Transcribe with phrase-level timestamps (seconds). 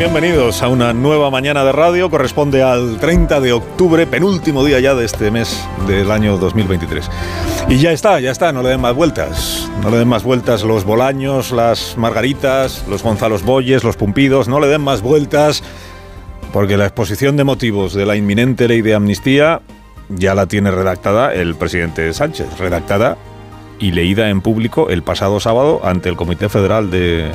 [0.00, 2.08] Bienvenidos a una nueva mañana de radio.
[2.08, 7.10] Corresponde al 30 de octubre, penúltimo día ya de este mes del año 2023.
[7.68, 9.70] Y ya está, ya está, no le den más vueltas.
[9.82, 14.48] No le den más vueltas los Bolaños, las Margaritas, los Gonzalos Boyes, los Pumpidos.
[14.48, 15.62] No le den más vueltas
[16.50, 19.60] porque la exposición de motivos de la inminente ley de amnistía
[20.08, 22.58] ya la tiene redactada el presidente Sánchez.
[22.58, 23.18] Redactada
[23.78, 27.30] y leída en público el pasado sábado ante el Comité Federal de,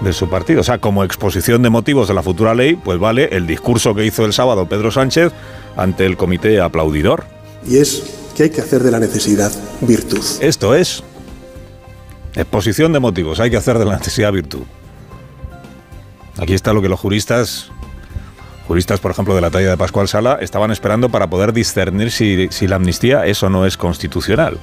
[0.00, 0.60] de su partido.
[0.60, 4.04] O sea, como exposición de motivos de la futura ley, pues vale el discurso que
[4.04, 5.32] hizo el sábado Pedro Sánchez
[5.76, 7.24] ante el comité aplaudidor.
[7.66, 8.02] Y es
[8.36, 10.22] que hay que hacer de la necesidad virtud.
[10.40, 11.02] Esto es
[12.34, 14.62] exposición de motivos, hay que hacer de la necesidad virtud.
[16.38, 17.70] Aquí está lo que los juristas,
[18.66, 22.48] juristas por ejemplo de la talla de Pascual Sala, estaban esperando para poder discernir si,
[22.50, 24.58] si la amnistía es o no es constitucional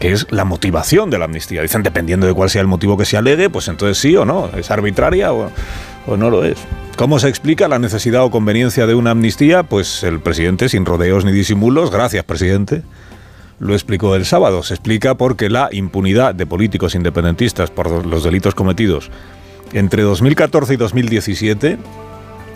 [0.00, 1.62] que es la motivación de la amnistía.
[1.62, 4.50] Dicen, dependiendo de cuál sea el motivo que se alegue, pues entonces sí o no,
[4.56, 5.50] es arbitraria o,
[6.06, 6.58] o, no lo es.
[6.96, 9.62] ¿Cómo se explica la necesidad o conveniencia de una amnistía?
[9.62, 12.82] Pues el presidente, sin rodeos ni disimulos, gracias presidente,
[13.58, 14.62] lo explicó el sábado.
[14.62, 19.10] Se explica porque la impunidad de políticos independentistas por los delitos cometidos
[19.72, 21.78] entre 2014 y 2017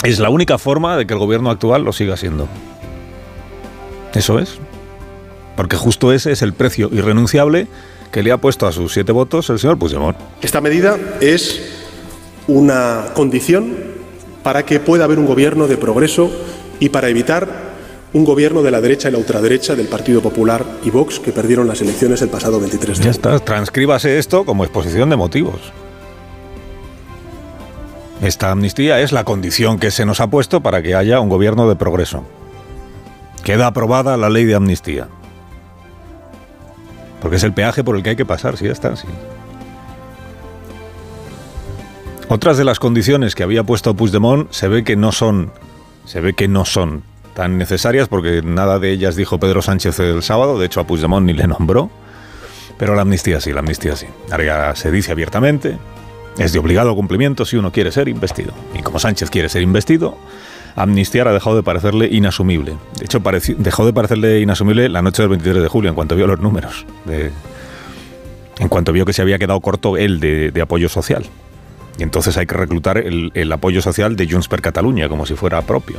[0.04, 2.48] es la única forma de que el gobierno actual lo siga siendo.
[4.14, 4.58] Eso es.
[5.56, 7.68] Porque justo ese es el precio irrenunciable
[8.10, 10.16] que le ha puesto a sus siete votos el señor Puigdemont.
[10.40, 11.60] Esta medida es
[12.46, 13.74] una condición
[14.42, 16.30] para que pueda haber un gobierno de progreso
[16.78, 17.74] y para evitar
[18.12, 21.66] un gobierno de la derecha y la ultraderecha del Partido Popular y Vox que perdieron
[21.66, 25.72] las elecciones el pasado 23 de Ya está, transcríbase esto como exposición de motivos.
[28.22, 31.68] Esta amnistía es la condición que se nos ha puesto para que haya un gobierno
[31.68, 32.24] de progreso.
[33.42, 35.08] Queda aprobada la ley de amnistía.
[37.24, 38.96] Porque es el peaje por el que hay que pasar, si ya está.
[38.96, 39.08] Sí.
[42.28, 45.50] Otras de las condiciones que había puesto Puigdemont se ve que no son,
[46.04, 47.02] se ve que no son
[47.32, 51.24] tan necesarias porque nada de ellas dijo Pedro Sánchez el sábado, de hecho a Puigdemont
[51.24, 51.90] ni le nombró,
[52.76, 54.06] pero la amnistía sí, la amnistía sí.
[54.30, 55.78] Ahora se dice abiertamente,
[56.36, 58.52] es de obligado cumplimiento si uno quiere ser investido.
[58.78, 60.18] Y como Sánchez quiere ser investido,
[60.76, 62.76] amnistiar ha dejado de parecerle inasumible.
[62.98, 63.20] De hecho,
[63.58, 66.86] dejó de parecerle inasumible la noche del 23 de julio, en cuanto vio los números.
[67.04, 67.30] De,
[68.58, 71.24] en cuanto vio que se había quedado corto él de, apoyo social.
[71.98, 75.62] Y entonces hay que reclutar el, apoyo social de Junts per Catalunya, como si fuera
[75.62, 75.98] propio.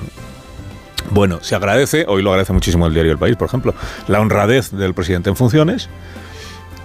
[1.12, 3.76] Bueno, se agradece, hoy lo agradece muchísimo el diario El País, por ejemplo,
[4.08, 5.88] la honradez del presidente en funciones,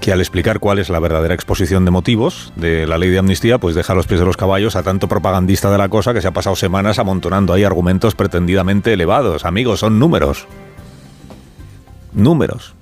[0.00, 3.58] que al explicar cuál es la verdadera exposición de motivos de la ley de amnistía,
[3.58, 6.28] pues deja los pies de los caballos a tanto propagandista de la cosa que se
[6.28, 9.44] ha pasado semanas amontonando ahí argumentos pretendidamente elevados.
[9.44, 10.46] Amigos, son números.
[12.12, 12.74] Números.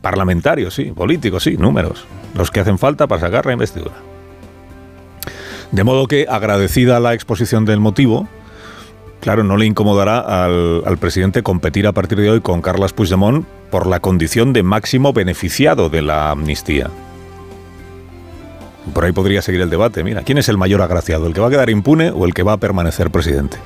[0.00, 0.92] Parlamentarios, sí.
[0.92, 1.56] Políticos, sí.
[1.58, 2.06] Números.
[2.34, 3.94] Los que hacen falta para sacar la investidura.
[5.72, 8.28] De modo que, agradecida la exposición del motivo,
[9.26, 13.44] claro, no le incomodará al, al, presidente competir a partir de hoy con Carles Puigdemont
[13.72, 16.90] por la condición de máximo beneficiado de la amnistía.
[18.94, 20.04] Por ahí podría seguir el debate.
[20.04, 21.26] Mira, ¿quién es el mayor agraciado?
[21.26, 23.56] ¿El que va a quedar impune o el que va a permanecer presidente?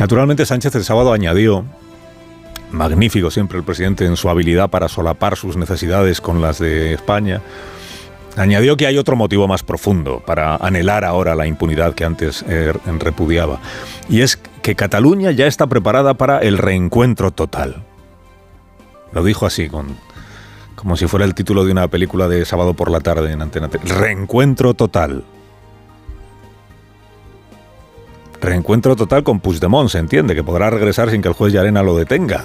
[0.00, 1.64] Naturalmente Sánchez el sábado añadió,
[2.72, 7.40] magnífico siempre el presidente en su habilidad para solapar sus necesidades con las de España,
[8.36, 12.72] Añadió que hay otro motivo más profundo para anhelar ahora la impunidad que antes eh,
[12.98, 13.58] repudiaba.
[14.08, 17.82] Y es que Cataluña ya está preparada para el reencuentro total.
[19.12, 19.96] Lo dijo así, con,
[20.76, 23.68] como si fuera el título de una película de sábado por la tarde en Antena
[23.68, 25.24] Reencuentro total.
[28.40, 31.96] Reencuentro total con Puigdemont, se entiende, que podrá regresar sin que el juez Llarena lo
[31.96, 32.44] detenga.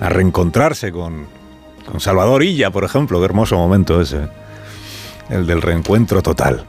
[0.00, 1.26] A reencontrarse con,
[1.90, 3.18] con Salvador Illa, por ejemplo.
[3.18, 4.28] Qué hermoso momento ese
[5.32, 6.64] el del reencuentro total.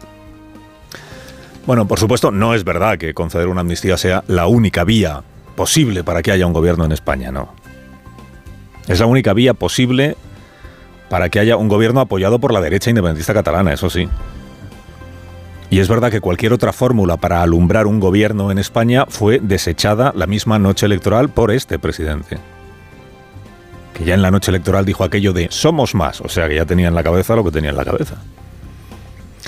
[1.66, 5.24] Bueno, por supuesto, no es verdad que conceder una amnistía sea la única vía
[5.56, 7.54] posible para que haya un gobierno en España, no.
[8.88, 10.18] Es la única vía posible
[11.10, 14.10] para que haya un gobierno apoyado por la derecha independentista catalana, eso sí.
[15.70, 20.12] Y es verdad que cualquier otra fórmula para alumbrar un gobierno en España fue desechada
[20.16, 22.38] la misma noche electoral por este presidente.
[23.94, 26.66] Que ya en la noche electoral dijo aquello de somos más, o sea que ya
[26.66, 28.16] tenía en la cabeza lo que tenía en la cabeza.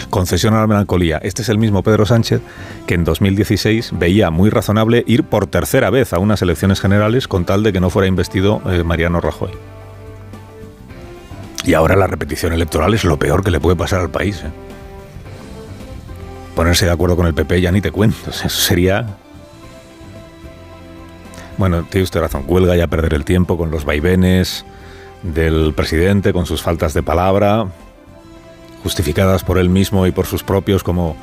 [0.09, 1.17] Concesión a la melancolía.
[1.17, 2.41] Este es el mismo Pedro Sánchez
[2.87, 7.45] que en 2016 veía muy razonable ir por tercera vez a unas elecciones generales con
[7.45, 9.51] tal de que no fuera investido eh, Mariano Rajoy.
[11.65, 14.41] Y ahora la repetición electoral es lo peor que le puede pasar al país.
[14.43, 14.51] ¿eh?
[16.55, 18.29] Ponerse de acuerdo con el PP ya ni te cuento.
[18.29, 19.17] Eso sería...
[21.57, 22.43] Bueno, tiene usted razón.
[22.47, 24.65] Huelga ya perder el tiempo con los vaivenes
[25.23, 27.67] del presidente, con sus faltas de palabra
[28.85, 31.17] justificadas por él mismo y por sus propios como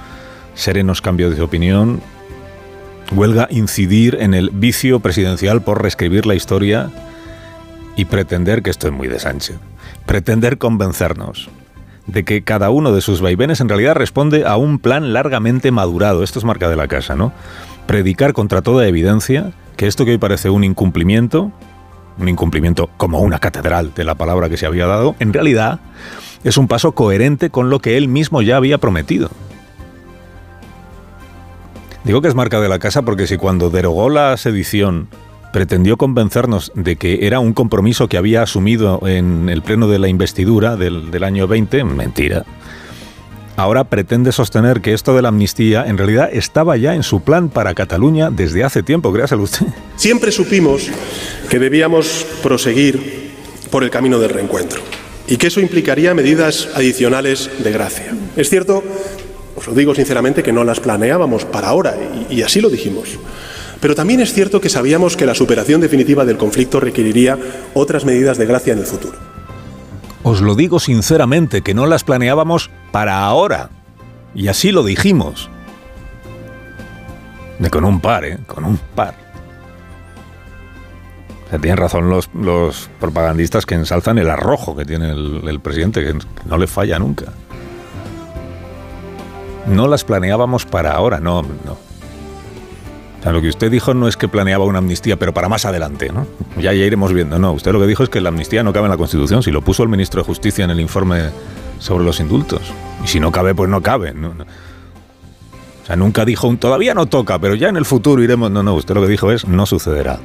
[0.56, 2.00] serenos cambios de opinión,
[3.12, 6.90] huelga incidir en el vicio presidencial por reescribir la historia
[7.94, 9.58] y pretender, que esto es muy de Sánchez,
[10.06, 11.50] pretender convencernos
[12.08, 16.24] de que cada uno de sus vaivenes en realidad responde a un plan largamente madurado.
[16.24, 17.32] Esto es marca de la casa, ¿no?
[17.86, 21.52] Predicar contra toda evidencia que esto que hoy parece un incumplimiento,
[22.18, 25.78] un incumplimiento como una catedral de la palabra que se había dado, en realidad
[26.44, 29.30] es un paso coherente con lo que él mismo ya había prometido.
[32.04, 35.08] Digo que es marca de la casa porque si cuando derogó la sedición
[35.52, 40.08] pretendió convencernos de que era un compromiso que había asumido en el pleno de la
[40.08, 42.44] investidura del, año 20, mentira.
[43.56, 47.50] Ahora pretende sostener que esto de la amnistía en realidad estaba ya en su plan
[47.50, 49.66] para Cataluña desde hace tiempo, créaselo usted.
[49.96, 50.90] Siempre supimos
[51.50, 53.30] que debíamos proseguir
[53.70, 54.80] por el camino del reencuentro
[55.26, 58.14] y que eso implicaría medidas adicionales de gracia.
[58.36, 58.82] Es cierto,
[59.56, 61.96] os lo digo sinceramente, que no las planeábamos para ahora
[62.30, 63.18] y, así lo dijimos.
[63.80, 67.38] Pero también es cierto que sabíamos que la superación definitiva del conflicto requeriría
[67.74, 69.18] otras medidas de gracia en el futuro.
[70.22, 73.70] Os lo digo sinceramente, que no las planeábamos para ahora.
[74.34, 75.50] Y así lo dijimos.
[77.58, 78.38] De con un par, ¿eh?
[78.46, 79.21] Con un par
[81.58, 86.14] tienen razón los, los, propagandistas que ensalzan el arrojo que tiene el, presidente, que
[86.46, 87.26] no le falla nunca.
[89.66, 91.72] No las planeábamos para ahora, no, no.
[91.72, 95.64] O sea, lo que usted dijo no es que planeaba una amnistía, pero para más
[95.64, 96.26] adelante, ¿no?
[96.56, 97.38] Ya, ya iremos viendo.
[97.38, 99.42] No, usted lo que dijo es que la amnistía no cabe en la Constitución.
[99.42, 101.30] Si lo puso el ministro de Justicia en el informe
[101.78, 102.62] sobre los indultos.
[103.04, 104.10] Y si no cabe, pues no cabe.
[104.10, 108.50] O sea, nunca dijo un todavía no toca, pero ya en el futuro iremos.
[108.50, 110.18] No, no, usted lo que dijo es no sucederá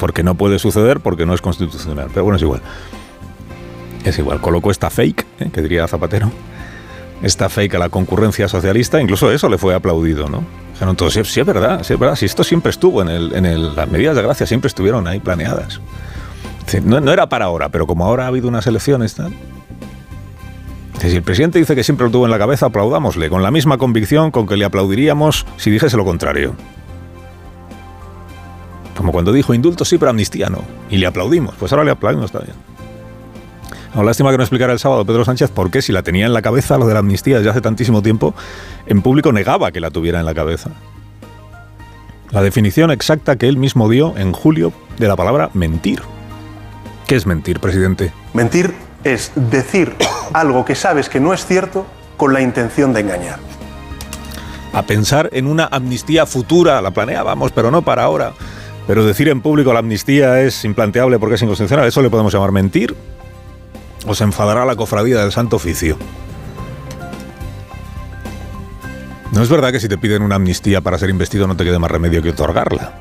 [0.00, 2.08] porque no puede suceder, porque no es constitucional.
[2.08, 2.62] Pero bueno, es igual.
[4.04, 4.40] Es igual.
[4.40, 5.50] Colocó esta fake, ¿eh?
[5.52, 6.32] que diría Zapatero,
[7.22, 10.42] esta fake a la concurrencia socialista, incluso eso le fue aplaudido, ¿no?
[10.72, 13.34] Dijeron todos, sí, sí, es verdad, sí es verdad, si esto siempre estuvo en, el,
[13.34, 15.80] en el, las medidas de gracia, siempre estuvieron ahí planeadas.
[16.82, 19.34] No, no, era para ahora, pero como ahora ha habido unas elecciones, tal.
[20.98, 23.76] Si el presidente dice que siempre lo tuvo en la cabeza, aplaudámosle, con la misma
[23.76, 26.54] convicción con que le aplaudiríamos si dijese lo contrario.
[29.00, 30.62] Como cuando dijo indulto sí, pero amnistía no.
[30.90, 31.54] Y le aplaudimos.
[31.58, 32.54] Pues ahora le aplaudimos también.
[33.94, 36.34] No, lástima que no explicara el sábado Pedro Sánchez por qué, si la tenía en
[36.34, 38.34] la cabeza lo de la amnistía desde hace tantísimo tiempo,
[38.86, 40.72] en público negaba que la tuviera en la cabeza.
[42.28, 46.02] La definición exacta que él mismo dio en julio de la palabra mentir.
[47.06, 48.12] ¿Qué es mentir, presidente?
[48.34, 49.96] Mentir es decir
[50.34, 51.86] algo que sabes que no es cierto
[52.18, 53.38] con la intención de engañar.
[54.74, 58.34] A pensar en una amnistía futura, la planeábamos, pero no para ahora.
[58.90, 62.50] Pero decir en público la amnistía es implanteable porque es inconstitucional, ¿eso le podemos llamar
[62.50, 62.96] mentir?
[64.04, 65.96] ¿O se enfadará la cofradía del Santo Oficio?
[69.30, 71.78] No es verdad que si te piden una amnistía para ser investido no te quede
[71.78, 72.94] más remedio que otorgarla.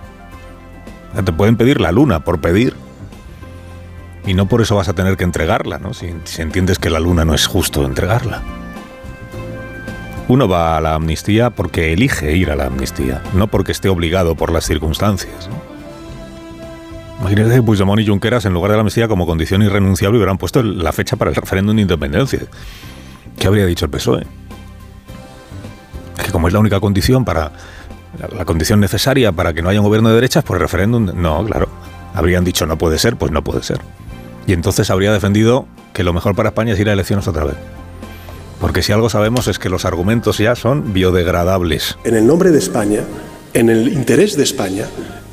[1.25, 2.75] Te pueden pedir la luna por pedir.
[4.27, 5.95] Y no por eso vas a tener que entregarla, ¿no?
[5.95, 8.43] Si, si entiendes que la luna no es justo entregarla.
[10.27, 14.35] Uno va a la amnistía porque elige ir a la amnistía, no porque esté obligado
[14.35, 15.49] por las circunstancias.
[15.49, 15.68] ¿no?
[17.19, 20.63] Imagínate que Puigdemont y Junqueras, en lugar de la amnistía como condición irrenunciable, hubieran puesto
[20.63, 22.39] la fecha para el referéndum de independencia.
[23.37, 24.25] ¿Qué habría dicho el PSOE?
[26.23, 27.51] que como es la única condición para
[28.35, 31.45] la condición necesaria para que no haya un gobierno de derechas, pues el referéndum, no,
[31.45, 31.69] claro.
[32.13, 33.79] Habrían dicho no puede ser, pues no puede ser.
[34.47, 37.55] Y entonces habría defendido que lo mejor para España es ir a elecciones otra vez.
[38.59, 41.97] Porque si algo sabemos es que los argumentos ya son biodegradables.
[42.03, 43.01] En el nombre de España,
[43.53, 44.85] en el interés de España,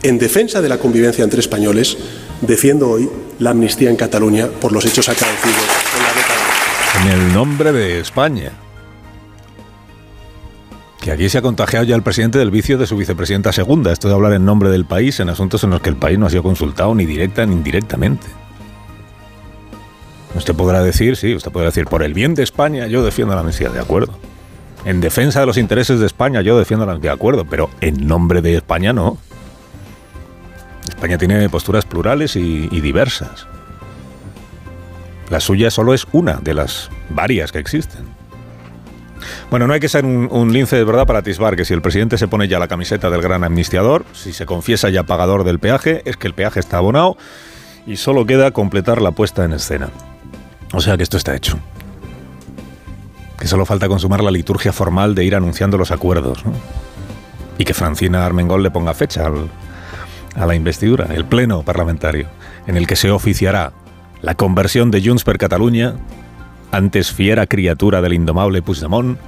[0.08, 1.96] en defensa de la convivencia entre españoles,
[2.40, 5.56] defiendo hoy la amnistía en Cataluña por los hechos acaecidos
[5.96, 6.46] en la década.
[7.02, 8.52] En el nombre de España.
[11.00, 14.08] Que aquí se ha contagiado ya el presidente del vicio de su vicepresidenta segunda, esto
[14.08, 16.30] de hablar en nombre del país en asuntos en los que el país no ha
[16.30, 18.26] sido consultado ni directa ni indirectamente.
[20.36, 23.40] Usted podrá decir, sí, usted podrá decir, por el bien de España yo defiendo la
[23.40, 24.12] amnistía, de acuerdo.
[24.84, 28.06] En defensa de los intereses de España yo defiendo la amnistía, de acuerdo, pero en
[28.06, 29.18] nombre de España no.
[30.88, 33.46] España tiene posturas plurales y, diversas.
[35.30, 38.04] La suya solo es una de las varias que existen.
[39.50, 42.18] Bueno, no hay que ser un, lince de verdad para atisbar que si el presidente
[42.18, 46.02] se pone ya la camiseta del gran amnistiador, si se confiesa ya pagador del peaje,
[46.04, 47.16] es que el peaje está abonado
[47.86, 49.90] y solo queda completar la puesta en escena.
[50.72, 51.58] O sea que esto está hecho.
[53.38, 56.42] Que solo falta consumar la liturgia formal de ir anunciando los acuerdos.
[57.58, 59.30] Y que Francina Armengol le ponga fecha
[60.36, 62.28] a la investidura, el pleno parlamentario,
[62.66, 63.72] en el que se oficiará
[64.22, 65.94] la conversión de Junts per Cataluña
[66.70, 69.18] antes fiera criatura del indomable Puigdemont,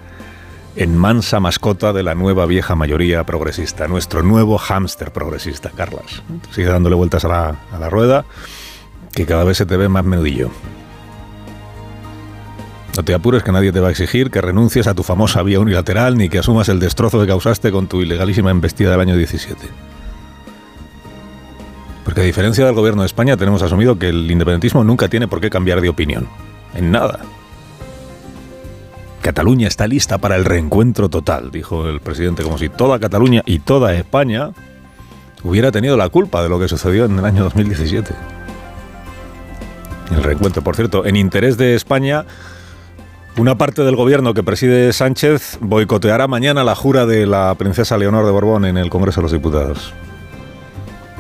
[0.77, 6.23] en mansa mascota de la nueva vieja mayoría progresista, nuestro nuevo hámster progresista, Carlas.
[6.53, 8.25] Sigue dándole vueltas a la, a la rueda,
[9.13, 10.51] que cada vez se te ve más menudillo.
[12.97, 15.61] No te apures que nadie te va a exigir que renuncies a tu famosa vía
[15.61, 19.57] unilateral ni que asumas el destrozo que causaste con tu ilegalísima embestida del año 17.
[22.09, 25.43] Porque a diferencia del gobierno de España tenemos asumido que el independentismo nunca tiene por
[25.43, 26.27] qué cambiar de opinión.
[26.73, 27.19] En nada.
[29.21, 33.59] Cataluña está lista para el reencuentro total, dijo el presidente, como si toda Cataluña y
[33.59, 34.53] toda España
[35.45, 38.15] hubiera tenido la culpa de lo que sucedió en el año 2017.
[40.11, 42.25] El reencuentro, por cierto, en interés de España,
[43.37, 48.25] una parte del gobierno que preside Sánchez boicoteará mañana la jura de la princesa Leonor
[48.25, 49.93] de Borbón en el Congreso de los Diputados.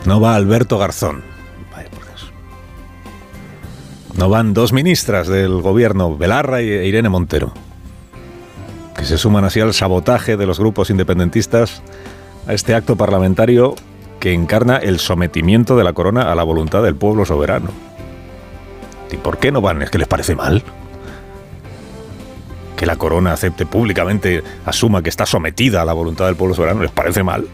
[0.04, 1.22] No va Alberto Garzón.
[1.74, 2.32] Vaya por Dios.
[4.16, 7.52] No van dos ministras del gobierno, Belarra e Irene Montero
[8.98, 11.82] que se suman así al sabotaje de los grupos independentistas
[12.48, 13.76] a este acto parlamentario
[14.18, 17.70] que encarna el sometimiento de la corona a la voluntad del pueblo soberano.
[19.12, 19.82] ¿Y por qué no van?
[19.82, 20.64] ¿Es que les parece mal?
[22.76, 26.82] Que la corona acepte públicamente, asuma que está sometida a la voluntad del pueblo soberano,
[26.82, 27.46] ¿les parece mal?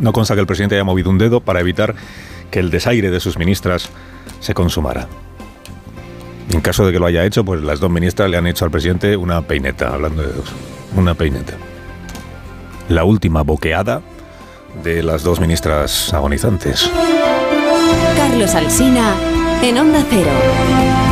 [0.00, 1.94] No consta que el presidente haya movido un dedo para evitar
[2.50, 3.90] que el desaire de sus ministras
[4.40, 5.06] se consumara.
[6.50, 8.70] En caso de que lo haya hecho, pues las dos ministras le han hecho al
[8.70, 10.52] presidente una peineta, hablando de dos.
[10.96, 11.52] Una peineta.
[12.88, 14.02] La última boqueada
[14.82, 16.90] de las dos ministras agonizantes.
[18.16, 19.14] Carlos Alsina,
[19.62, 21.09] en Onda Cero.